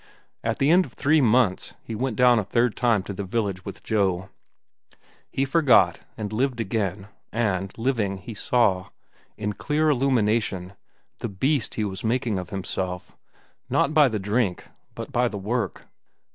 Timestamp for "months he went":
1.21-2.15